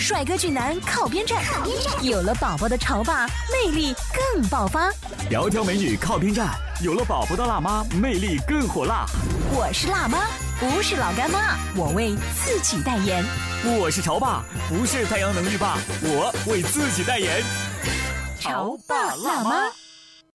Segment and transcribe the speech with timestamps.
[0.00, 1.44] 帅哥俊男靠边站，
[2.00, 4.90] 有了宝宝的潮爸魅力更爆发。
[5.30, 6.48] 窈窕美女靠边站，
[6.82, 9.04] 有了宝宝的辣妈魅力更火辣。
[9.52, 10.20] 我是辣妈，
[10.58, 13.22] 不是老干妈，我为自己代言。
[13.78, 17.42] 我是潮爸，不是太阳能浴霸，我为自己代言。
[18.40, 19.70] 潮爸辣妈。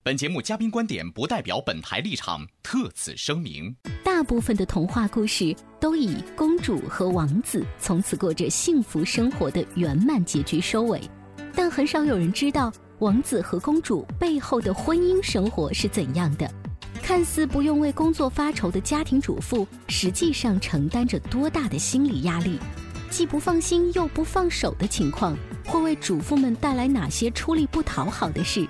[0.05, 3.75] 本节目嘉宾观点不代表本台立场，特此声明。
[4.03, 11.01] 大部分的童话故事都以公主和王子从此过着幸福生活的圆满结局收尾，
[11.55, 16.47] 但很少有人知道王子和公主背后的婚姻生活是怎样的。
[17.01, 22.59] 看似不用为工作发愁的家庭主妇，实际上承担着多大的心理压力？
[23.09, 25.35] 既不放心又不放手的情况，
[25.65, 28.67] 会为主妇们带来哪些出力不讨好的事？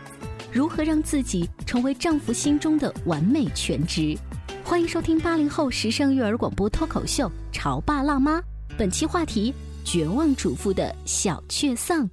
[0.55, 4.17] 如何让自己成为丈夫心中的完美全职？
[4.63, 8.39] 欢迎收听八零后时尚育儿广播脱口秀《潮爸辣妈》，
[8.77, 9.53] 本期话题：
[9.83, 12.09] 绝望主妇的小确丧。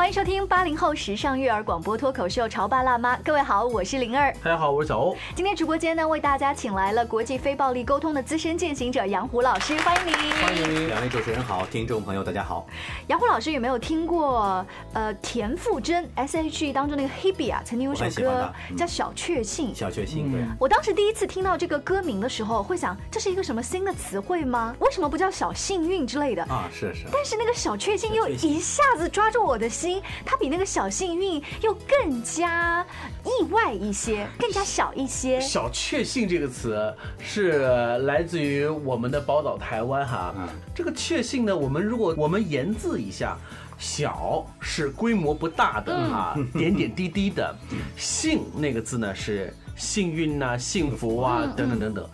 [0.00, 4.34] 欢迎收听八零后时尚育儿广播脱口秀《潮爸辣妈》，各位好，我是灵儿。
[4.42, 5.14] 大家好，我是小欧。
[5.36, 10.32] 今天直播间呢，为大家请来了国际非暴力沟通的资深践行者杨虎老师，欢迎您。
[10.36, 12.66] 欢迎两位主持人好，听众朋友大家好。
[13.08, 17.60] 杨虎老师有没有听过呃田馥甄 S.H.E 当中那个 Hebe 啊？
[17.62, 19.70] 曾经有首歌叫《小确幸》。
[19.74, 20.40] 小确幸，对。
[20.58, 24.74] 我当时第一次听到这个歌名的时候，会想这是一个什么新的词汇吗？
[24.78, 26.70] 为什么不叫小幸运之类的啊？
[26.72, 27.04] 是是。
[27.12, 29.89] 但是那个小确幸又一下子抓住我的心，
[30.24, 30.66] 它比那个。
[30.70, 32.86] 小幸运又更加
[33.24, 35.40] 意外一些，更加小一些。
[35.40, 37.58] 小确幸这个词是
[38.02, 40.32] 来自于我们的宝岛台湾哈。
[40.72, 43.36] 这个确幸呢，我们如果我们言字一下，
[43.78, 47.52] 小是规模不大的哈，点点滴滴的。
[47.96, 52.08] 幸那个字呢是幸运呐、幸福啊等等等等。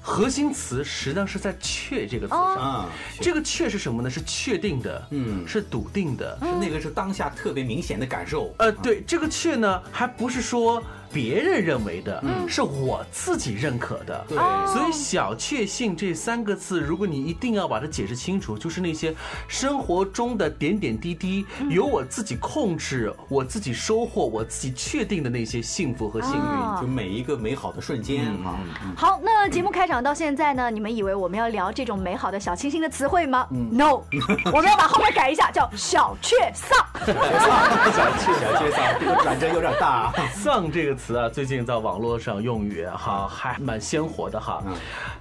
[0.00, 2.88] 核心词实际上是在“确”这个词上，
[3.20, 4.08] 这个“确”是什么呢？
[4.08, 8.54] 是确定的，嗯，是笃定的，是那个是当下特别明显的感受。
[8.58, 10.82] 呃，对，这个“确”呢，还不是说。
[11.12, 14.24] 别人认为的，是我自己认可的。
[14.28, 14.38] 对，
[14.72, 19.14] 所以“小确幸”这三个字，如果你一定要把它解释清楚，就是那些
[19.48, 28.58] 生活中的点点滴滴，由我自己控制、我自己收获、我自己确定的那些幸福和幸运，就每一个美好的瞬间啊。
[28.96, 34.02] 好，那节目开场到现在呢，你们以为我们要聊这种美好的小清新的词汇吗？No，
[34.52, 36.78] 我们要把后面改一下，叫“小确丧”。
[37.00, 40.12] 小确小确丧，这个转折有点大。
[40.32, 40.99] 丧这个。
[41.00, 44.62] 词啊，最近在网络上用语哈，还蛮鲜活的哈。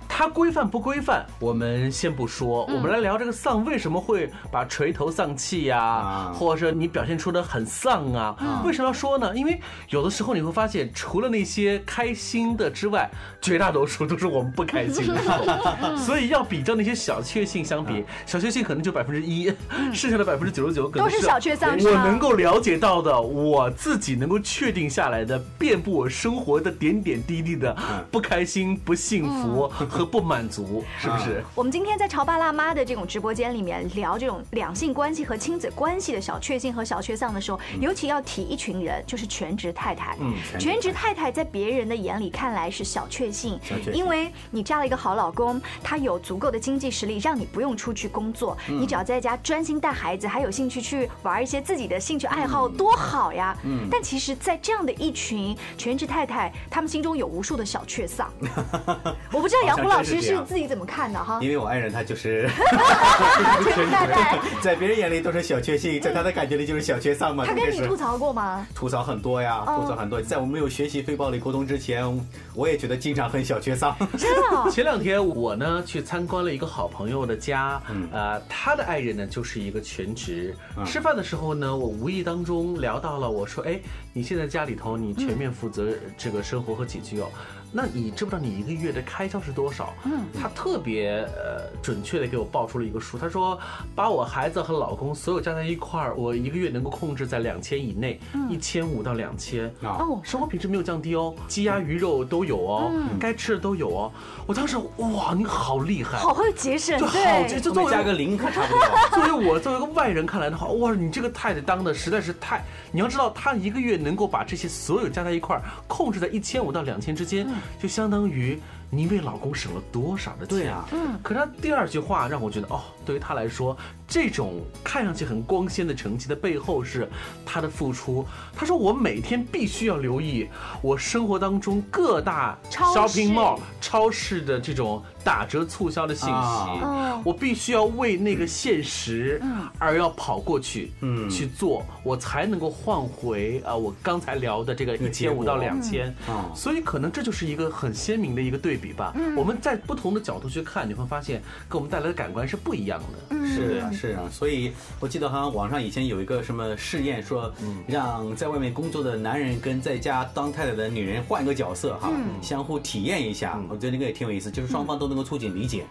[0.07, 8.35] 它规范不规范，我们先不说，我们来聊这个丧为什么会把垂头丧气呀，或者说你表现出的很丧啊？
[8.65, 9.33] 为什么要说呢？
[9.33, 13.09] 因为有的时候你会发现，除了那些开心的之外，
[13.41, 15.95] 绝大多数都是我们不开心的。
[15.95, 19.53] 所以要比较那些小确幸相比，小确幸可能就百分之一，
[19.93, 21.77] 剩下的百分之九十九都是小确丧。
[21.77, 25.39] 我能够了解到的，我自己能够确定下来的。
[25.69, 27.77] 遍布我生活的点点滴滴的
[28.09, 31.43] 不开心、不幸福和不满足， 是不是？
[31.53, 40.17] 我们今天在潮爸辣妈的这种直播间里面聊这种两性关系和亲子关系的小确幸和小确丧的时候，尤其要提一群人，就是全职太太。
[40.19, 43.59] 嗯，全职太太在别人的眼里看来是小确幸，
[43.93, 53.55] 因为你嫁了一个好老公，他有足够的经济实力，让你不用出去工作，你只要在家专心带孩子，还有兴趣去玩一些自己的兴趣爱好，多好呀！
[53.63, 58.31] 嗯，但其实，在这样的一群全职太太，他们心中有无数的小确丧。
[59.31, 61.39] 我不知道杨虎老师是自己怎么看的哈？
[61.41, 62.49] 因为我爱人他就是
[63.63, 67.45] 全职太太， 在别人眼里都是小确幸，在他的感觉里就是小确丧嘛。
[67.45, 68.65] 他跟你吐槽过吗？
[68.73, 70.21] 吐槽很多呀，吐槽很多。
[70.21, 72.05] 在我没有学习非暴力沟通之前，
[72.53, 73.95] 我也觉得经常很小确丧。
[74.17, 74.71] 真的？
[74.71, 80.55] 前两天我呢去参观了一个好朋友的家，呃，他的爱人呢就是一个全职。
[80.85, 83.79] 吃饭的时候呢，我无意当中聊到了，我说，哎，
[84.13, 87.29] 你现在家里头你全面负责这个生活和起居哦。
[87.71, 89.93] 那你知不知道你一个月的开销是多少？
[90.03, 93.59] 嗯，他特别呃准确的给我报出了一个数，他说
[93.95, 98.19] 把我孩子和老公所有加在一块儿，我一个月能够控制在两千以内，
[98.49, 99.65] 一千五到两千。
[99.83, 104.11] 啊，哦，生活品质没有降低哦，鸡鸭鱼肉都有哦，该吃的都有哦。
[104.47, 107.13] 我当时哇，你好厉害，好会节省，就好，
[107.43, 108.79] 这对，这作为加个零可差不多。
[109.13, 112.63] 作为我作为一个外人看来的话，哇，你这个太太当的实在是太……
[112.91, 117.47] 你要知道，她一个月能够把这些所有加在一块儿，控制在一千五到两千之间，
[117.79, 118.59] 就相当于
[118.89, 120.47] 你为老公省了多少的钱？
[120.47, 121.19] 对啊，嗯。
[121.21, 123.77] 可是她第二句话让我觉得，哦，对于她来说，
[124.07, 127.07] 这种看上去很光鲜的成绩的背后是
[127.45, 128.25] 她的付出。
[128.55, 130.47] 她说，我每天必须要留意
[130.81, 136.33] 我生活当中各大 shopping mall 超市的这种打折促销的信息。
[136.33, 139.41] 啊我必须要为那个现实
[139.77, 146.49] 而要跑过去，嗯去做，我才能够换回啊、我刚才聊的这个一千五到两千嗯。
[146.55, 149.13] 所以可能这就是一个很鲜明的一个对比吧。
[149.35, 153.35] 我们在不同的角度去看，你会发现给我们带来的感官是不一样的。
[153.45, 157.53] 是啊，是啊，所以我记得好像网上以前有一个什么试验，说
[157.87, 162.09] 让在外面工作的男人跟在家当太太的女人换一个角色哈，
[162.41, 165.85] 相互体验一下，我觉得那个也挺有意思，就是双方都能够促进理解。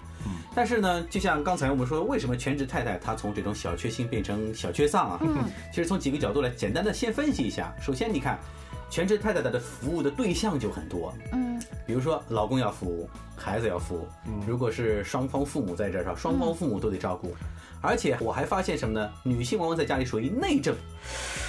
[0.55, 5.20] 但是呢，就像刚才我们说，为什么全职太太她从这种小确幸变成小缺丧啊？
[5.70, 7.73] 其实从几个角度来简单的先分析一下。
[7.81, 8.38] 首先，你看，
[8.91, 11.48] 全职太太她的服务的对象就很多，嗯，
[11.88, 14.06] 比如说老公要服务，孩子要服务，
[14.46, 16.14] 如果是双方父母在这儿，是吧？
[16.14, 17.35] 双方父母都得照顾。
[17.81, 19.11] 而且我还发现什么呢？
[19.23, 20.76] 女性往往在家里属于内政，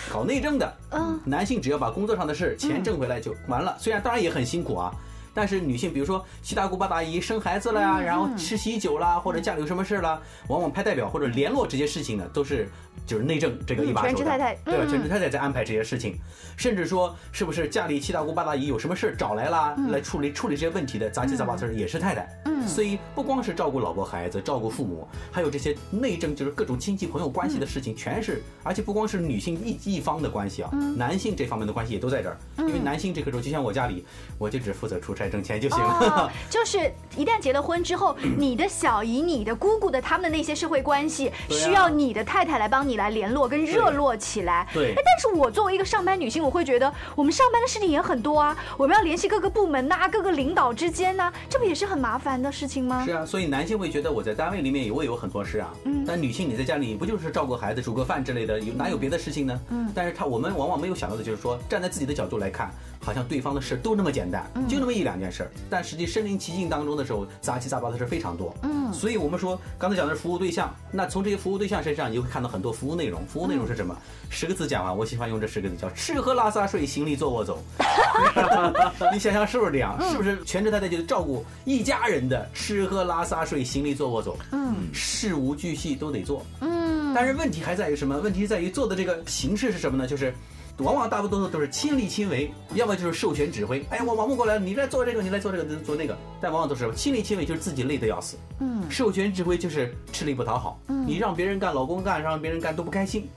[0.09, 0.73] 搞内政的。
[0.91, 3.75] 嗯，男性只要把工作上的事钱挣回来就完了。
[3.77, 4.95] 虽然当然也很辛苦啊，
[5.39, 12.67] 但是女性比如说七大姑八大姨生孩子了呀，然后吃喜酒啦，或者家里有什么事啦，往往派代表或者联络这些事情呢，都是
[13.05, 14.83] 就是内政这个一把手全职太太对吧？
[14.85, 14.89] 嗯。
[14.89, 16.19] 全职太太在安排这些事情，
[16.57, 22.27] 甚至说是不是家里七大姑八大姨有什么事儿找来啦，来处理处理这些问题的杂七杂八事儿也是太太。
[22.43, 32.37] 嗯所以不光是照顾老婆孩子，照顾父母，还有这些内政，就是各种亲戚朋友关系的事情，全是，而且不光是女性一一方的关系啊，男性这方面的关系也都在这儿。
[32.57, 34.05] 因为男性这个时候，就像我家里，
[34.37, 35.99] 我就只负责出差挣钱就行了。
[36.01, 44.67] 哦， 就是一旦结了婚之后，你的小姨、你的姑姑的他们的那些社会关系，需要你的太太来帮你来联络跟热络起来。
[44.73, 53.11] 对哎，但是我作为一个上班女性，我会觉得我们上班的事情也很多啊，我们要联系各个部门呐、各个领导之间呐、这不也是很麻烦的事情吗是？
[53.11, 59.59] 啊，所以男性会觉得我在单位里面也会有很多事啊，嗯但女性你在家里不就是照顾孩子、煮个饭之类的，有哪有别的事情呢？
[59.69, 62.71] 嗯但是他我们往往没有想到的就是说，站在自己的角度来看，
[63.03, 68.53] 好像对方的事都那么简单，嗯就那么一两件事儿，但实际身临其境当中的时候，杂七杂八的事非常多。
[68.63, 73.23] 嗯所以我们说刚才讲的是服务对象，那从这些服务对象身上，你就会看到很多服务内容。
[73.27, 73.95] 服务内容是什么？
[74.31, 77.63] 十个字讲完，我喜欢用这十个字叫吃喝拉撒睡，行李坐卧走。
[79.13, 79.95] 你想想是不是这样？
[80.09, 86.43] 是不是全职太太就是照顾一家人的吃喝拉撒睡、行李坐卧走，嗯事无巨细都得做。
[86.61, 88.17] 嗯，但是问题还在于什么？
[88.17, 90.07] 问题在于做的这个形式是什么呢？
[90.07, 90.33] 就是。
[90.79, 93.85] 往往大部分都是亲力亲为，要么就是授权指挥。
[93.89, 96.17] 哎，我忙不过来了，你来做这个，你来做这个，你做那个。
[96.39, 98.37] 但往往都是亲力亲为，就是自己累得要死。
[98.59, 100.79] 嗯授权指挥就是吃力不讨好。
[101.05, 103.27] 你让别人干，老公干，让别人干都不开心。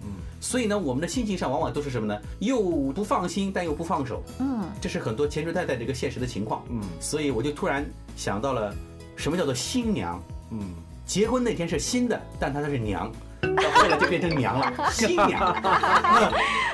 [0.40, 2.20] 所以呢，我们的心情上往往都是什么呢？
[2.40, 2.60] 又
[2.92, 4.22] 不放心，但又不放手。
[4.40, 6.64] 嗯这是很多全职太太的一个现实的情况。
[6.70, 7.84] 嗯所以我就突然
[8.16, 8.74] 想到了，
[9.16, 10.22] 什么叫做新娘？
[10.50, 10.60] 嗯，
[11.06, 13.10] 结婚那天是新的，但她她是娘，
[13.56, 15.54] 到后来就变成娘了， 新娘。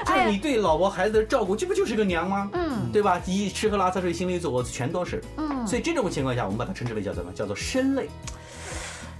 [0.07, 2.51] 那就是你对老婆孩子的照顾，这不就是个娘吗？
[2.53, 3.21] 嗯对吧？
[3.27, 5.23] 一吃喝拉撒睡、行李坐卧全都是。
[5.37, 7.33] 嗯，所以这种情况下，我们把它称之为叫什么？
[7.33, 8.09] 叫做身累。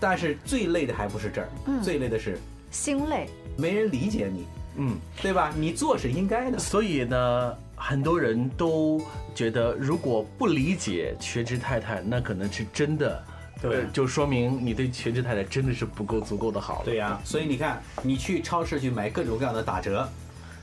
[0.01, 2.39] 但是最累的还不是这儿，嗯最累的是
[2.71, 3.29] 心累。
[3.57, 5.53] 没人理解你，嗯，对吧？
[5.57, 6.59] 你做是应该的。
[6.59, 9.01] 所以呢，很多人都
[9.35, 13.23] 觉得，如果不理解全职太太，那可能是真的，
[13.61, 16.85] 对呃就说明你对全职太太真的是不够足够的好了。
[16.85, 20.09] 对呀、所以你看，你去超市去买各种各样的打折，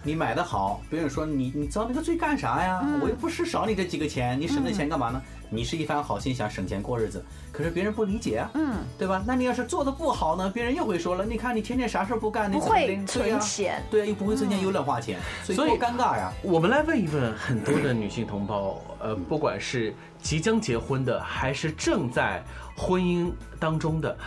[0.03, 2.81] 你买的好，别人说你你遭那个罪干啥呀？
[3.01, 5.21] 我又不是少你这几个钱，你省那钱干嘛呢？
[5.47, 9.23] 你是一番好心想省钱过日子，可是别人不理解啊，嗯，对吧？
[9.27, 13.83] 那你要是做的不好呢，别人又会说了，你看你天天啥事不干，你不会存钱。
[13.91, 16.33] 对呀，又不会存钱，又乱花钱，所以所以多尴尬呀。
[16.41, 22.43] 我们来问一问很多的女性同胞，呃，不管是即将结婚的，还是正在
[22.75, 24.17] 婚姻当中的，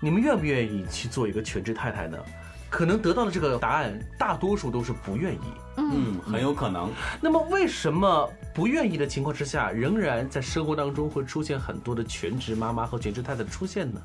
[0.00, 2.18] 你们愿不愿意去做一个全职太太呢？
[2.70, 5.38] 可能得到的这个答案，大多数都是不愿意。
[5.76, 6.90] 嗯，很有可能。
[7.20, 14.00] 那么，为什么不愿意的情况之下，仍然在生活当中会出现很多的全职妈妈和全职太太的出现呢？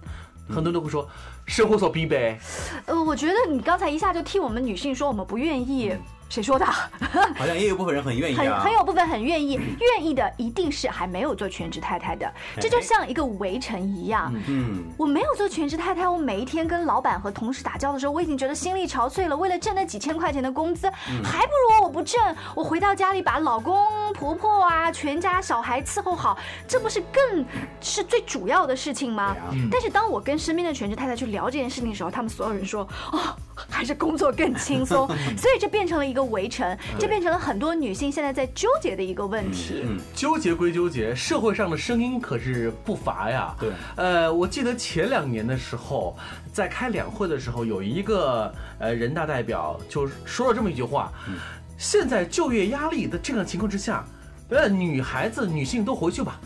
[0.50, 1.08] 很多人都会说，
[1.46, 2.40] 生活所逼呗。
[2.88, 5.94] 呃，我觉得你刚才一下就替我们女性说我们不愿意，
[6.30, 6.66] 谁说的？
[7.38, 12.32] 好像也有部分人很愿意很啊，很有部分很愿意，愿意的一定是还没有做全职太太的。
[12.60, 19.36] 这就像一个围城一样，嗯，我没有做全职太太，我每一天跟老板和同事打交道的时候，我已经觉得心力憔悴了。
[19.36, 20.90] 为了挣那几千块钱的工资，
[21.24, 27.46] 还不如我不挣，我回到家里把老公、婆婆啊、全家小孩伺候好，这不是更
[27.80, 29.36] 是最主要的事情吗？
[29.72, 33.20] 但是当我跟身边的全职太太去聊这件事情的时候，他们所有人说，哦，
[33.70, 35.08] 还是工作更轻松，
[35.38, 39.84] 所以这变成了一个围城，这变成了很多女性现在在纠结的一个问题。
[39.86, 43.56] 嗯纠结归纠结，社会上的声音可是不乏呀。
[43.60, 46.18] 对呃，我记得前两年的时候，
[46.52, 51.12] 在开两会的时候，有一个呃人大代表就说了这么一句话：
[51.78, 54.04] 现在就业压力的这个情况之下。
[54.50, 56.40] 呃，女孩子、女性都回去吧，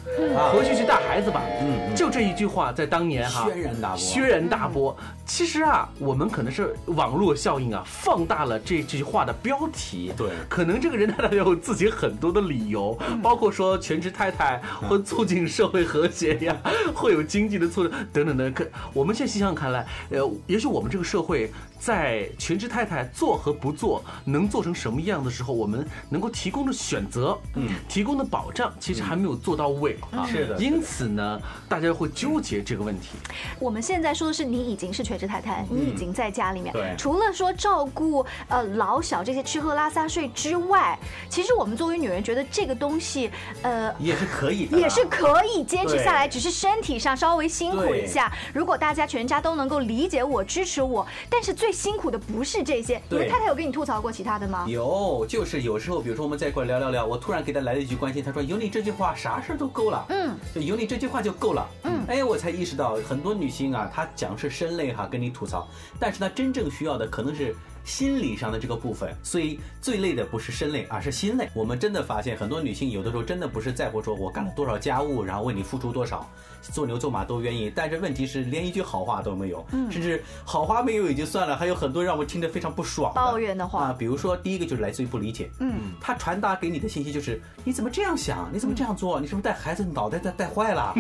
[0.53, 1.41] 回去去带孩子吧。
[1.62, 4.98] 嗯就这一句话，在当年哈，轩然大波轩然大波。
[5.25, 10.12] 其实啊，我们可能是网络效应啊，放大了这这句话的标题。
[10.17, 16.58] 对可能这个人大代表有自己很多的理由，包括说全职太太会促进社会和谐呀，
[16.96, 18.50] 会有经济的促进等等的。
[18.51, 30.23] 可我们现在想想看来，呃，也许我们这个社会在全职太太做和不做能做成什么样的时候，我们能够提供的选择，嗯，提供的保障，其实还没有做到位啊。
[30.27, 33.17] 是的因此呢，大家会纠结这个问题。
[33.57, 40.95] 我们现在说的是你已经是全职太太，你已经在家里面，对除了说照顾呃老小这些吃喝拉撒睡之外，
[41.29, 43.31] 其实我们作为女人觉得这个东西，
[43.63, 43.91] 呃。
[43.97, 48.31] 也是可以的，也是可以坚持下来，只是身体上稍微辛苦一下。
[48.53, 53.01] 如果大家全家都能够理解我、支持我，但是最辛苦的不是这些。
[53.09, 54.65] 你的太太有跟你吐槽过其他的吗？
[54.67, 60.05] 有，就是有时候，比如说我们在一块聊聊聊，我突然给他来了一句关心，他说有你这句话，啥事儿都够了。
[60.09, 61.67] 嗯，就有你这句话就够了。
[61.83, 65.67] 嗯哎，我才意识到很多女性啊，她讲是声泪哈，跟你吐槽，
[65.99, 67.55] 但是她真正需要的可能是。
[67.83, 71.49] 心理上的这个部分，所以最累的不是身累，而是心累。
[71.51, 76.29] 我们真的发现，很多女性有的时候真的不是在乎说我干了多少家务，然后为你付出多少，
[76.61, 77.71] 做牛做马都愿意。
[77.75, 83.95] 但是问题是，连一句好话都没有，甚至好话没有也就算了，还有很多让我听着非常不爽抱怨的话啊。
[83.97, 88.49] 比如说，第一个就是来自于不理解，嗯，他传达给你的信息就是你怎么这样想？
[88.53, 89.19] 你怎么这样做？
[89.19, 90.93] 你是不是带孩子脑袋带带坏了？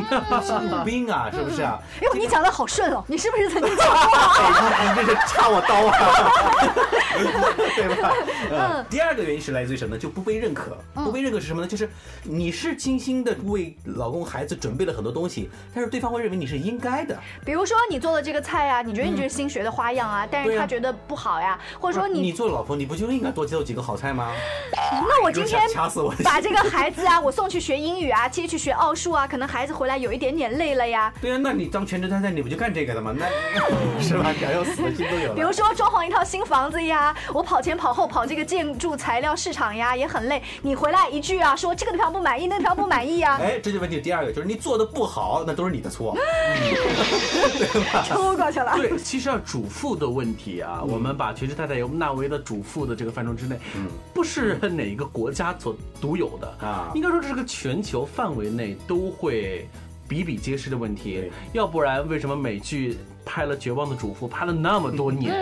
[0.43, 1.29] 心里有病啊？
[1.31, 1.79] 是不是啊？
[1.99, 3.95] 哎呦，你讲的好顺哦， 你是不是曾经讲过？
[3.95, 5.91] 哎，你这是插我刀啊，
[7.75, 8.11] 对吧？
[8.51, 8.85] 嗯。
[8.89, 10.01] 第二个原因是来自于什么呢？
[10.01, 10.77] 就不被认可。
[10.93, 11.67] 不被认可是什么呢？
[11.67, 11.89] 就是
[12.23, 17.17] 你是精心的为老公孩子准备了很多东西，但是对方会认为你是应该的。
[17.45, 24.31] 比如说你做的这个菜啊，你觉得你这是新学的花样啊，但是他觉得不好呀，或者说你你，做老婆，你不就应该多接受几个好菜吗？
[24.91, 26.13] 那我今天掐死我！
[26.23, 31.11] 把这个孩子啊， 我送去学英语啊，接去学奥数啊，可能孩子回来有一点点累了呀。
[31.21, 33.15] 对啊，那你当全职太太，你不就干这个的吗？
[33.17, 33.25] 那
[34.01, 34.33] 是吧？
[34.39, 35.35] 想要死的心都有了。
[35.35, 40.41] 比如说装潢一套新房子呀，我跑前跑后跑这个建筑材料市场呀，也很累。
[40.61, 46.17] 你回来一句啊，说这个地方不满意，那个地方不满意呀，哎，这就问题第二个，就是你做的不好，那都是你的错。
[48.05, 48.75] 抽过去了。
[48.75, 53.57] 对，其实啊，主妇的问题啊，我们把全职太太由纳为的主妇的这个范畴之内，
[54.13, 59.67] 不是哪一个国家所独有的啊应该说这是个全球范围内都会
[60.07, 61.31] 比比皆是的问题。
[61.53, 65.33] 要不然为什么美剧拍了《绝望的主妇》拍了那么多年？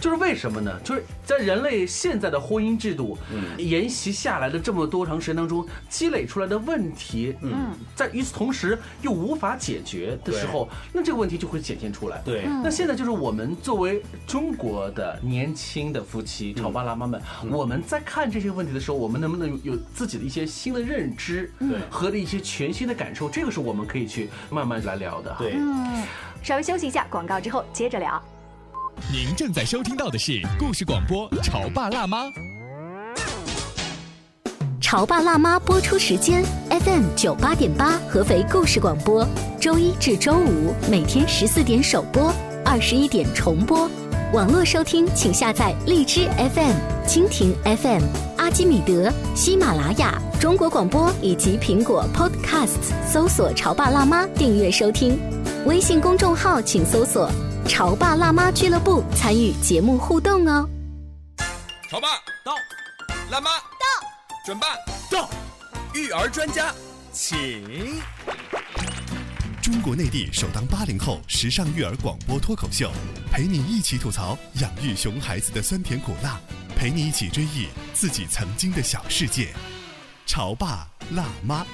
[0.00, 0.78] 就是为什么呢？
[0.82, 3.16] 就是在人类现在的婚姻制度
[3.58, 12.20] 沿袭下来的这么多长时间当中积累出来的问题，嗯，在与此同时又无法解决的时候，那这个问题就会显现出来。
[12.24, 12.62] 对，嗯。
[12.62, 17.20] 那现在就是我们作为中国的年轻的夫妻、潮爸辣妈们，
[17.50, 21.78] 我们在看这些问题的时候，我们能不能有有自己的一些新的认知，对。
[21.90, 23.28] 和的一些全新的感受？
[23.28, 25.34] 这个是我们可以去慢慢来聊的。
[25.38, 26.02] 对，嗯，
[26.42, 28.20] 稍微休息一下，广告之后接着聊。
[29.12, 32.24] 您正在收听到的是故事广播《潮爸辣妈》。
[34.80, 39.26] 《潮爸辣妈》播出时间：FM 九八点八，合肥故事广播，
[39.60, 43.88] 周一至周五每天十四点首播，二十一点重播。
[44.32, 46.74] 网络收听，请下载荔枝 FM、
[47.06, 48.02] 蜻蜓 FM、
[48.36, 55.18] 阿基米德、喜马拉雅、中国广播以及苹果 Podcasts，搜索“潮爸辣妈”订阅收听。
[55.66, 57.30] 微信公众号请搜索
[57.68, 60.66] “潮爸辣妈俱乐部”，参与节目互动哦。
[61.90, 62.08] 潮爸
[62.42, 62.54] 到，
[63.30, 64.08] 辣妈到，
[64.46, 64.68] 准爸
[65.10, 65.28] 到，
[65.94, 66.72] 育儿专家，
[67.12, 68.00] 请。
[69.60, 72.90] 中国内地首档八零后时尚育儿广播脱口秀，
[73.30, 76.40] 陪你一起吐槽养育熊孩子的酸甜苦辣，
[76.74, 79.52] 陪你一起追忆自己曾经的小世界。
[80.24, 81.66] 潮爸辣妈。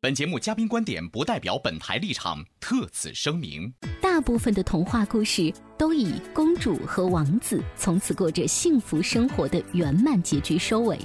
[0.00, 3.72] 本节目嘉宾观点不代表本台立场，特此声明。
[4.00, 10.96] 大部分的童话故事都以公主和王子从此过着幸福生活的圆满结局收尾，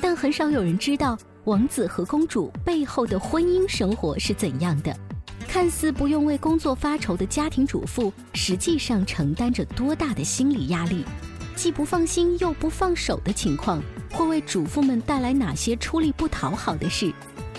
[0.00, 4.96] 但很少有人知道王子和公主背后的婚姻生活是怎样的。
[5.48, 11.04] 看似不用为工作发愁的家庭主妇，实际上承担着多大的心理压力？
[11.56, 17.12] 既不放心又不放手的情况，会为主妇们带来哪些出力不讨好的事？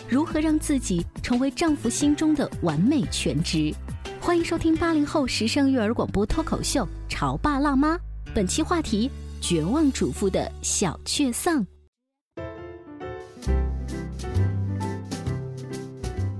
[0.09, 3.73] 如何让自己成为丈夫心中的完美全职？
[4.21, 7.95] 欢迎收听八零后时尚育儿广播脱口秀《潮爸辣妈》，
[8.33, 9.11] 本期话题：
[9.41, 11.65] 绝望主妇的小确丧。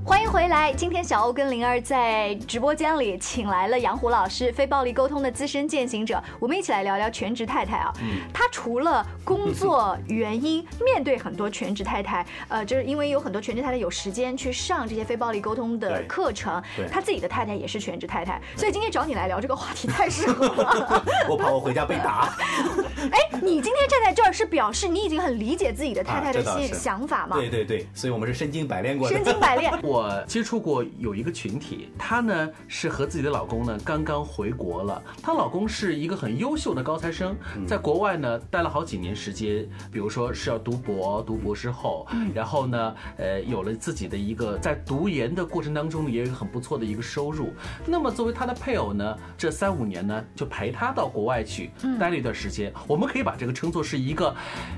[0.07, 0.71] 欢迎回来！
[0.71, 7.93] 今天小欧跟灵儿在直播间里请来了杨虎老师，非暴力沟通的资深践行者，我们一起来聊聊全职太太啊。
[8.33, 21.03] 她除了工作原因，面对很多全职太太，呃，就是因为有很多全职太太有时间去上这些非暴力沟通的 课程，她自己的太太也是全职太太，所以今天找你来聊这个话题太适合了。
[21.27, 22.33] 我怕我回家被打。
[23.11, 27.35] 哎，你今天站在这儿是表示你已经很理解自己的太太的心想法吗？
[27.35, 29.13] 对对对，所以我们是身经百炼过的。
[29.13, 29.71] 身经百炼。
[29.83, 29.96] 我
[30.27, 37.35] 接触过有一个群体，她呢是和自己的老公呢刚刚回国了，她老公是一个很优秀的高材生，
[37.65, 47.53] 在国外呢待了好几年时间，比如说是要读博、读博士后，然后呢，呃，有了自己的一个在读研的过程当中呢，也有一个很不错的一个收入。
[47.85, 54.35] 那么作为她的配偶呢，这三五年呢就陪她到国外去待了一段时间，我们可以把这个称作是一个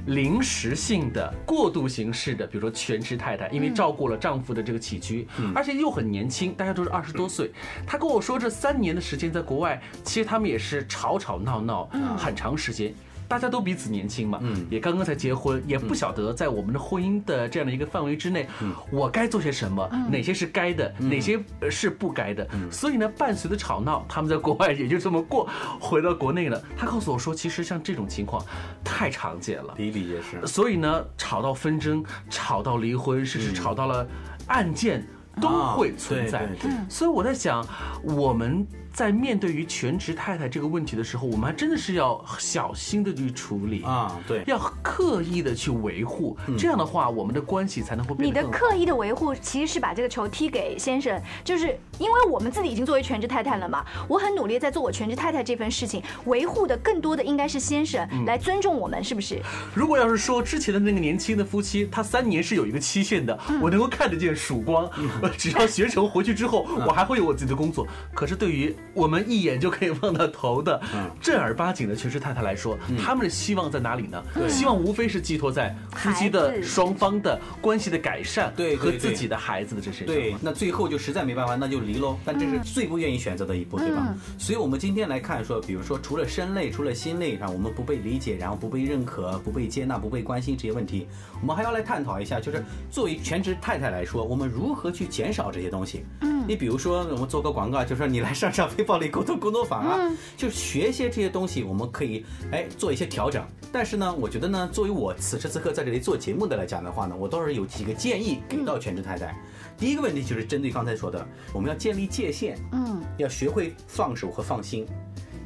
[0.07, 5.08] 临时性的过渡形式的，比如说全职太太，因为照顾了丈夫的这个起居，
[5.55, 7.51] 而且又很年轻，大家都是二十多岁。
[7.85, 12.93] 他跟我说，这三年的时间在国外，其实他们也是吵吵闹闹很长时间。
[13.27, 18.49] 大家都彼此年轻嘛，嗯也刚刚才结婚，也不晓得在我们的婚姻的这样的一个范围之内，
[18.91, 22.47] 我该做些什么，哪些是该的，哪些呃是不该的。
[22.71, 25.47] 所以呢，伴随着吵闹，他们在国外也就这么过，
[25.79, 26.59] 回到国内了。
[26.75, 28.43] 他告诉我说，其实像这种情况
[28.83, 29.75] 太常见了。
[29.77, 30.47] 比比皆是。
[30.47, 34.07] 所以呢，吵到纷争，吵到离婚，甚至吵到了
[34.49, 35.03] 案件，
[35.41, 36.47] 都会存在。
[36.89, 37.65] 所以我在想，
[38.03, 46.37] 我们在面对于全职太太这个问题的时候，我们还真的是要小心的去处理啊对要刻意的去维护。
[46.57, 48.57] 这样的话，我们的关系才能会变你的得更好。
[48.59, 59.41] 刻意的维护，其实是把这个球踢给先生，就是因为我们自己已经作为全职太太了嘛，我很努力在做我全职太太这份事情，维护的更多的应该是先生嗯来尊重我们，是不是？
[59.73, 64.89] 如果要是说之前的那个年轻的夫妻，他三年是有一个期限的，嗯我能够看得见曙光。
[65.21, 67.87] 我 只要学成回去之后，嗯我还会有我自己的工作。
[68.13, 74.21] 可是对于我们一眼就可以望到头的嗯正儿八经的全职太太来说，他们的希望在哪里呢？
[74.49, 80.07] 希望无非是寄托在夫妻的双方的关系的改善，对对和自己的孩子的这身上。
[80.07, 82.17] 对，那最后就实在没办法，那就离喽。
[82.25, 84.15] 但这是最不愿意选择的一步，对吧？
[84.37, 91.07] 所以，我们今天来看说，比如说，除了身累，除了心累，让我们不被理解，然后不被认可、不被接纳、不被关心这些问题，
[91.41, 96.05] 我们还要来探讨一下，就是作为全职太太来说，我们如何去减少这些东西。
[96.21, 103.45] 嗯，你比如说，我们做个广告，就说你来上上非暴力沟通工作坊啊，就学一些这些东西，我们可以哎做一些调整。
[103.71, 109.35] 但是呢，我觉得呢，作为我此时此刻在这里做节目的来讲的话呢，我倒是有几个建议给到全职太太。
[109.77, 114.85] 第一个问题就是针对刚才说的，我们要建立界限，嗯，要学会放手和放心。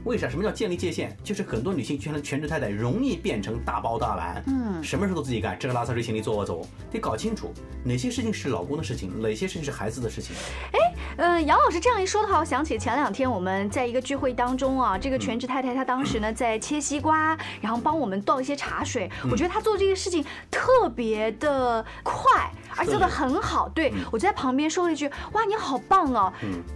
[0.03, 0.27] 为啥？
[0.29, 1.15] 什么叫建立界限？
[1.23, 10.35] 就是很多女性全全职太太容易变成大包大揽，嗯，什么事都自己干，这个拉撒睡行李坐我走，得搞清楚哪些事情是老公的事情，哪些事情是孩子的事情。
[10.73, 10.79] 哎
[11.17, 19.09] 嗯，杨老师这样一说的话，我想起前两天我们在一个聚会当中啊，这个全职太太她当时呢在切西瓜，然后帮我们倒一些茶水。
[19.29, 23.69] 我觉得她做这个事情特别的快，而且做的很好。
[23.69, 26.31] 对我就在旁边说了一句：“哇，你好棒哦！”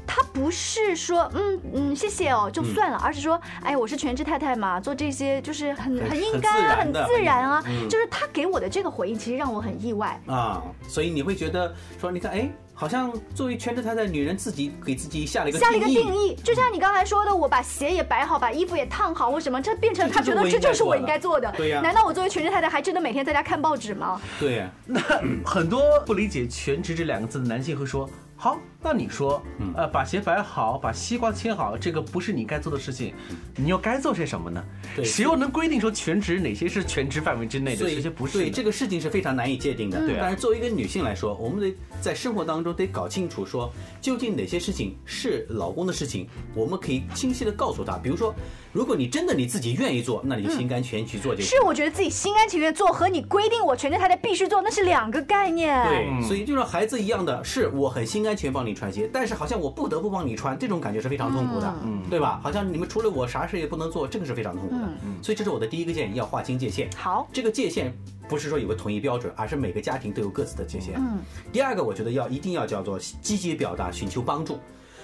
[0.08, 7.64] 他不是说嗯嗯谢谢哦就算了，而是说哎我是全职太太嘛，做这些就是很很很应该啊，很自然啊。
[7.68, 10.20] 嗯就是他给我的这个回应，其实让我很意外。
[10.28, 12.50] 啊，所以你会觉得说，你看，哎，
[12.80, 21.52] 好像作为全职太太，女人自己给自己下了一个下了一个定定义，就像你刚才说的，我把鞋也摆好，把衣服也烫好，或什么，这变成他觉得这就是我应该做的。
[21.58, 21.82] 对呀。
[21.82, 24.22] 难道我作为全职太太还真的每天在家看报纸吗？
[24.40, 25.02] 对，那
[25.44, 29.42] 很多不理解“全职”这两个字的男性会说：“好，那你说，
[29.76, 33.14] 呃，把鞋摆好，把西瓜切好，这个不是你该做的事情，
[33.56, 34.64] 你又该做些什么呢？
[34.96, 38.38] 对谁又能规定说全职哪些是全职范围之内的，所以哪些不是？
[38.38, 40.00] 对这个事情是非常难以界定的。
[40.06, 47.98] 对啊但是作为一个女性来说，我们得在生活当中得搞清楚说，究竟哪些事情是老公的事情，我们可以清晰的告诉他。
[47.98, 48.34] 比如说，
[48.72, 51.50] 如果你真的你自己愿意做，那你就心甘情愿去做就行。
[51.50, 55.84] 是我觉得自己心甘情愿做和你规定我全职太太必须做，那是两个概念。
[55.88, 62.40] 对，所以就像孩子一样的，是我很心甘情愿帮你穿鞋，但是好像我不得不帮你穿，这种感觉是非常痛苦的，嗯，对吧？
[62.44, 64.88] 好像你们除了我啥事也不能做，这个是非常痛苦的。
[65.22, 66.90] 所以这是我的第一个建议，要划清界限。
[66.96, 67.94] 好，这个界限
[68.30, 70.96] 不是说有个统一标准，而是每个家庭都有各自的界限。
[70.98, 71.20] 嗯，
[71.52, 74.60] 第二个我觉得要一定要叫做积极表达，寻求帮助。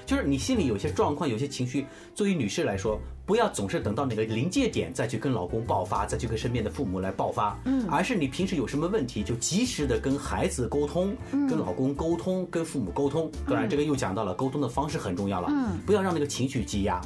[0.05, 13.31] 就是你心里有些状况、有些情绪，作为女士来说，不要总是等到那个临界点再去跟老公爆发，再去跟身边的父母来爆发，嗯，而是你平时有什么问题，就及时的跟孩子沟通，跟老公沟通，跟父母沟通。
[13.47, 16.99] 当然，这个又讲到了沟通的方式很重要了，嗯，不要让那个情绪积压。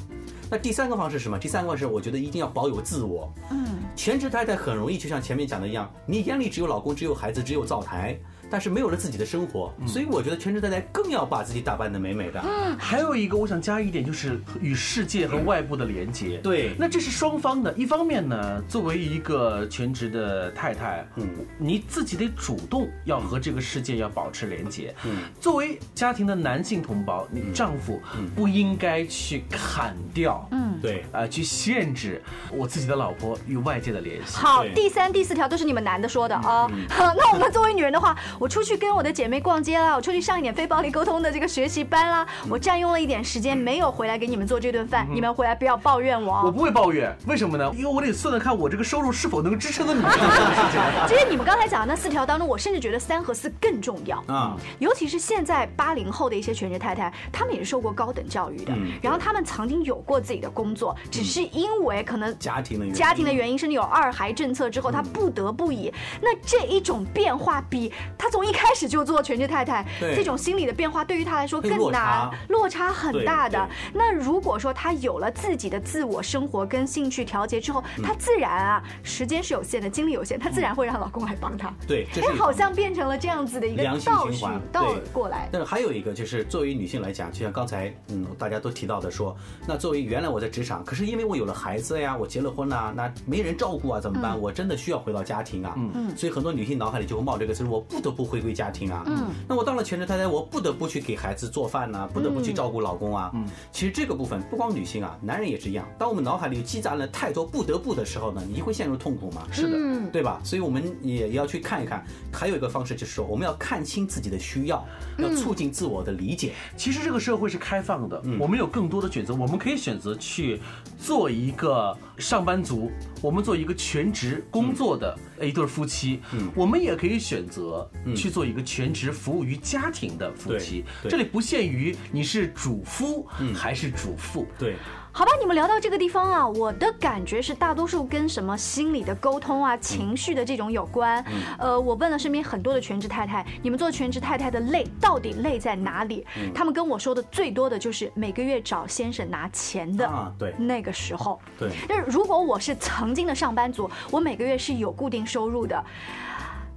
[0.50, 1.38] 那第三个方式是什么？
[1.38, 3.32] 第三个方式，我觉得一定要保有自我。
[3.52, 8.18] 嗯，全职太太很容易，就像前面讲的一样，你眼里只有老公，只有孩子，只有灶台。
[8.50, 12.42] 但是没有了自己的生活，所以我觉得全职太太更要把自己打扮的美美的。
[12.42, 16.38] 嗯，还有一个我想加一点，就是与世界和外部的连接。
[16.38, 17.74] 对，那这是双方的。
[17.74, 24.96] 一方面呢，作为一个全职的太太，嗯，你自己得主动要和这个世界要保持连接。
[25.06, 28.02] 嗯，作为家庭的男性同胞，你丈夫
[28.36, 30.48] 不应该去砍掉。
[30.52, 34.38] 嗯，对，啊，去限制我自己的老婆与外界的联系。
[34.38, 36.70] 好，第三、第四条都是你们男的说的啊。
[36.90, 38.18] 好， 那我们作为女人的话。
[38.40, 46.44] 我出去跟我的姐妹逛街啦，我出去上一点非暴力沟通的这个学习班啦，我占用了一点时间，没有回来给你们做这顿饭，你们回来不要抱怨我。
[46.46, 47.72] 我不会抱怨，为什么呢？
[47.76, 50.02] 因为我得算算看我这个收入是否能支撑得你。
[51.08, 68.27] 其实你们刚才讲的那四条当中，我甚至觉得三和四更重要啊，尤其是现在八零后的一些全职太太，她们也是受过高等教育的，然后她们曾经有过自己的工作，只是因为可能家庭的原因，家庭的原因，甚至有二孩政策之后，她不得不以那这一种变化比她。
[68.28, 73.70] 他从一开始就做全职太太，这种心理的变化对于他来说更难，落差很大的。
[73.94, 81.74] 那如果说他有了自己的自我生活跟兴趣调节之后，他自然啊，时间是有限的，精力有限，他自然会让老公来帮他。
[81.88, 85.48] 对，哎，好像变成了这样子的一个倒循环倒过来。
[85.50, 89.34] 但是还有一个就是，作为女性来讲，就像刚才嗯大家都提到的说，
[89.66, 94.38] 那作为原来我在职场，可是因为我有了孩子呀，我结了婚呐，那没人照顾啊，怎么办？
[94.38, 95.74] 我真的需要回到家庭啊。
[95.78, 96.18] 嗯嗯。
[96.18, 98.28] 所以很多女性脑海里就会冒这个词，我不得不。
[98.28, 105.88] 回归家庭啊，嗯，那我当了全职太太，我不得不去给孩子做饭呐，不得不去照顾老公啊，嗯，其实这个部分不光女性啊，男人也是一样。
[105.98, 109.48] 当我们脑海里积攒了太多不得不的时候呢，你会陷入痛苦嘛？
[109.50, 110.42] 是的，对吧？
[110.44, 112.06] 所以我们也要去看一看。
[112.34, 114.86] 还有一个方式就是说，我们要看清自己的需要，
[115.20, 116.52] 要促进自我的理解。
[116.76, 120.60] 其实这个社会是开放的，我们有更多的选择，我们可以选择去
[121.00, 127.90] 做一个上班族，我们做一个全职工作的一对夫妻，嗯，我们也可以选择。
[128.16, 134.48] 去做一个全职服务于家庭的夫妻，这里不限于你是主夫还是主妇。
[134.58, 134.76] 对，
[135.18, 141.26] 好吧，你们聊到这个地方啊，我的感觉是大多数跟什么心理的沟通啊、情绪的这种有关。
[141.58, 146.24] 呃，我问了身边很多的全职太太，你们做全职太太的累到底累在哪里？
[146.54, 151.72] 他们跟我说的最多的就是每个月找先生拿钱的啊，对，那个时候，对。
[151.90, 155.84] 但是如果我是曾经的上班族，我每个月是有固定收入的。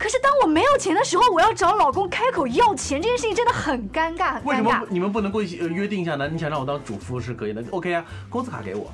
[0.01, 6.27] 可是当我没有钱的时候，我要找老公开口要钱，这件事情真的很尴尬，为什么你们不能过呃约定一下呢？
[6.27, 8.91] 你想让我当主妇是可以的，OK 啊，工资卡给我。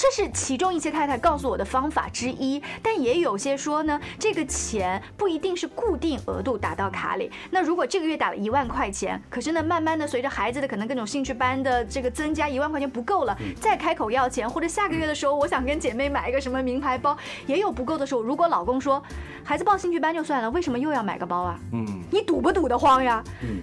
[0.00, 7.30] 这是其中一些太太告诉我的方法之一，但也有些说呢，这个钱不一定是固定额度打到卡里。
[7.50, 17.14] 那如果这个月打了一万块钱，可是呢，慢慢的随着孩子的可能各种兴趣班的这个增加，一万块钱不够了，再开口要钱，或者下个月的时候，我想跟姐妹买一个什么名牌包，
[17.46, 18.22] 也有不够的时候。
[18.22, 19.02] 如果老公说，
[19.44, 21.60] 孩子报兴趣班就算了，为什么又要买个包啊？
[21.74, 23.22] 嗯，你堵不堵得慌呀？
[23.42, 23.60] 嗯。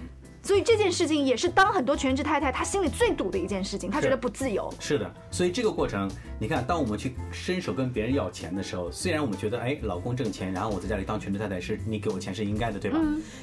[0.48, 4.72] 所以这件事情也是当很多全职太太她心里最堵的一件事情，她觉得不自由。
[4.80, 12.98] 是的，所以这个过程，你看，当我们去伸手跟别人要钱的时候，虽然我们觉得，哎，老公挣钱，然后我在家里当全职太太，是你给我钱是应该的，对吧？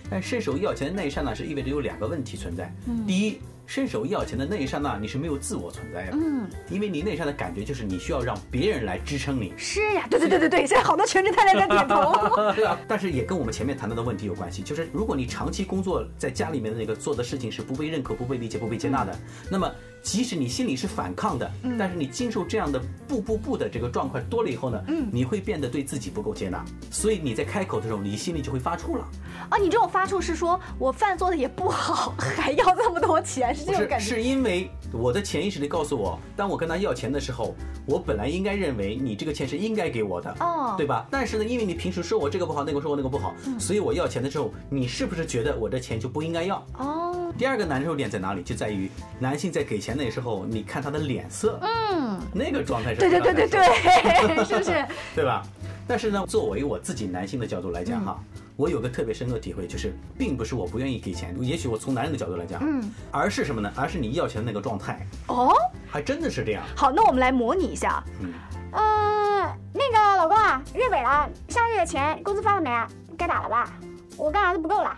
[0.09, 2.73] 但伸手要钱的那一刹那，是意味着有两个问题存在。
[3.05, 3.39] 第一。
[3.65, 9.53] 伸手要钱的那一刹那，你是没有自我存在的，嗯，因为你那一刹那感觉就是你需要让别人来支撑你。
[9.57, 12.53] 是呀，对对对对对，现在好多全职太太在点头。
[12.53, 19.17] 对啊，但是也跟我们前面谈到的问题有关系，就是如果你长期工作在家里面的那个做的事情是不被认可、不被理解、不被接纳的，
[19.49, 19.71] 那么。
[20.05, 24.79] 即使你心里是反抗的，但是你经受这样的不不不的这个状况多了以后呢，
[25.11, 29.07] 你会变得对自己不够接纳，所以你在开口的时候，你心里就会发怵了。
[29.49, 34.05] 啊，你这种发怵是说我饭做的也不好， 还要这么多钱，是这种感觉？
[34.05, 37.55] 是因为我的潜意识里告诉我，当我跟他要钱的时候，
[37.87, 41.07] 我本来应该认为你这个钱是应该给我的，哦，对吧？
[41.09, 46.63] 但是呢，因为你平时说我这个不好，那个说我那个不好，所以我要钱的时候，你是不是觉得我的钱就不应该要？
[46.77, 47.33] 哦。
[47.37, 48.43] 第二个难受点在哪里？
[48.43, 48.89] 就在于
[49.19, 54.85] 男性在给钱那时候，你看他的脸色，嗯，那个状态是对对对对对， 是不是？
[55.15, 55.43] 对吧？
[55.87, 58.19] 但是呢，作为我自己男性的角度来讲哈，
[58.55, 63.71] 我有个特别深刻的体会，就是并不是我不愿意给钱，也许我从男人的角度来讲，嗯，而是什么呢？
[63.75, 65.53] 而是你要钱的那个状态，哦，
[65.87, 66.63] 还真的是这样。
[66.75, 68.03] 好，那我们来模拟一下。
[68.21, 68.33] 嗯，
[68.71, 72.69] 呃，那个老公啊，月尾了，下个月钱工资发了没？
[73.17, 73.71] 该打了吧？
[74.17, 74.97] 我干啥都不够了。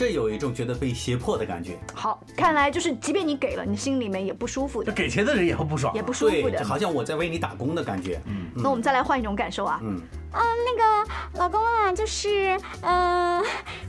[0.00, 1.76] 这有一种觉得被胁迫的感觉。
[1.92, 6.02] 好，看来就是即便你给了，你心里面也不舒服的，给钱的人也会不爽也。
[6.02, 6.64] 不舒服，的。
[6.64, 8.18] 好像我在为你打工的感觉。
[8.24, 9.78] 嗯那我们再来换一种感受啊。
[9.82, 10.00] 嗯，
[10.32, 13.42] 啊，那个老公啊，就是，嗯、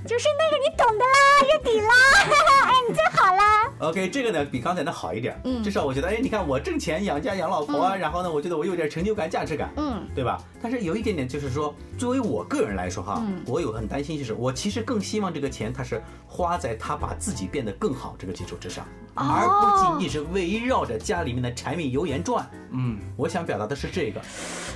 [0.05, 1.93] 就是那个你懂的啦，月底啦，
[2.65, 3.71] 哎，你最好啦。
[3.79, 10.41] OK，这个呢比刚才的好一点，嗯至少我觉得，哎，你看我挣钱养家养老婆啊，然后呢，我觉得我有点成就感、价值感，嗯，对吧？
[10.61, 22.49] 但是有一点点就是说，作为我个人来说哈，嗯我有很担心，就是我其实更希望这个钱它是花在他把自己变得更好这个基础之上，哦而不仅仅是围绕着家里面的柴米油盐转。
[22.73, 24.21] 嗯，我想表达的是这个，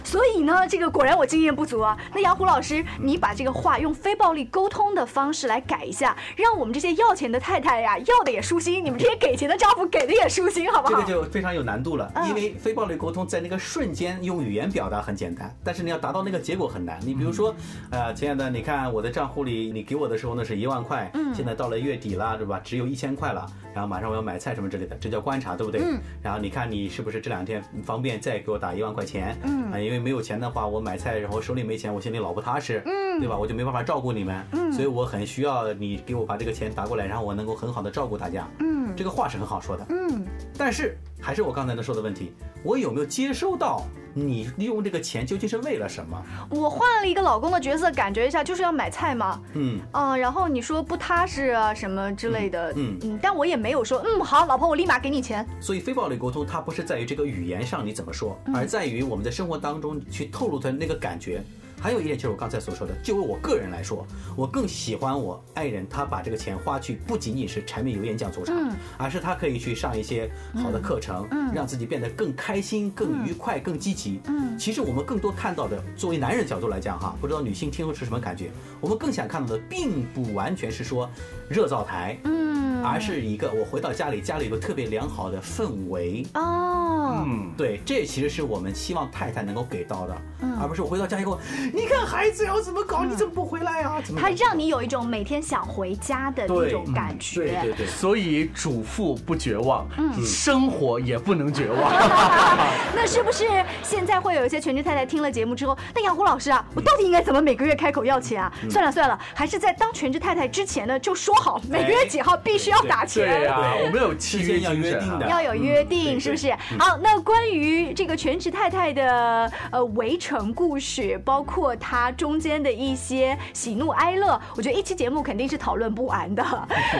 [0.03, 1.97] 所以呢，这个果然我经验不足啊。
[2.13, 10.93] 那杨虎老师，你把这个话用非暴力沟通的方式来改一下，让我们这些要钱的太太呀，要的也舒心，你们这些给钱的丈夫给的也舒心，好不好？
[10.93, 16.99] 这个就非常有难度了，嗯因为非暴力沟通在那个瞬间用语言表达很简单，但是你要达到那个结果很难。
[17.05, 17.55] 你比如说，
[17.91, 22.59] 呃，亲爱的，你看我的账户里，你给我的时候呢是一万块，嗯现在到了月底了，对吧？
[22.61, 25.81] 只有一千块了，然后马上我要买菜什么之类的，这叫观察，对不对？
[25.81, 25.99] 嗯。
[26.21, 29.37] 然后你看你是不是这两天方便再给我打一万块钱？
[29.43, 33.37] 嗯啊，因为没有钱的话，我买菜然后手里没钱，我心里老不踏实，嗯对吧？
[33.37, 38.47] 我就没办法照顾你们，嗯所以我很需要你给我把这个钱打过来，然后我能够很好的照顾大家。
[38.59, 40.25] 嗯这个话是很好说的，嗯，
[40.57, 43.81] 但是还是我刚才的说的问题，我有没有接收到
[44.13, 46.23] 你利用这个钱究竟是为了什么？
[46.51, 49.41] 我换了一个老公的角色，感觉一下就是要买菜嘛。
[49.53, 55.43] 嗯，嗯，然后你说不踏实啊什么之类的，嗯嗯，但我也没有说，嗯，好，老婆，我立马给你钱。
[55.59, 61.43] 所以非暴力沟通它不是在于这个语言上你怎么说，而在于我们在生活当中去透露的那个感觉。
[61.79, 68.71] 还有一点就是我刚才所说的，就为我个人来说，我更喜欢我爱人他把这个钱花去，不仅仅是柴米油盐酱醋茶，嗯。
[68.97, 71.53] 而是他可以去上一些好的课程，嗯。
[71.53, 74.19] 让自己变得更开心、更愉快、更积极。
[74.27, 74.57] 嗯。
[74.57, 78.49] 其实我们更多看到的，作为男人的角度来讲哈，不知道女性听后是什么感觉？
[78.81, 81.09] 我们更想看到的，并不完全是说
[81.49, 86.25] 热灶台，嗯，而是一个我回到家里，家里有个特别良好的氛围。
[86.33, 90.55] 哦，嗯，对，这其实是我们希望太太能够给到的，嗯。
[90.57, 91.37] 而不是我回到家以后，
[91.73, 94.01] 你看孩子要怎么搞，你怎么不回来啊？
[94.03, 94.29] 怎么他？
[94.29, 97.45] 让你有一种每天想回家的那种感觉。
[97.45, 101.91] 对对对，所以主妇不绝望，嗯生活也不能绝望。
[102.95, 103.45] 那是不是
[103.83, 108.51] 现在会有一些全职太太听了节目之后，那杨虎老师啊，我到底应该怎么每个月开口要钱啊？
[108.63, 113.25] 嗯算了算了，还是在当全职太太之前呢，就说好每个月几号必须要打钱。
[113.27, 116.51] 对呀、我们有契约要精神啊约定的要有约定，嗯是不是？
[116.77, 126.43] 好，那关于这个全职太太的呃围城故事，包括她中间的一些喜怒哀乐，我觉得一期节目肯定是讨论不完的。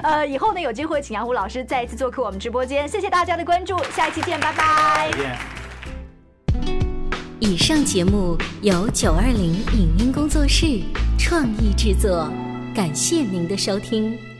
[0.03, 5.11] 呃，以后呢有机会请杨虎老师再一次做客我们直播间，谢谢大家的关注，下一期见，拜拜。
[7.39, 10.81] 以上节目由九二零影音工作室
[11.17, 12.31] 创意制作，
[12.73, 14.34] 感谢您的收听。